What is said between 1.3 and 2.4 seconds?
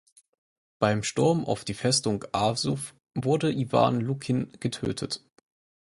auf die Festung